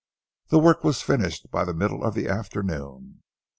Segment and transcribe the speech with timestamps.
[0.47, 3.21] The work was finished by the middle of the afternoon.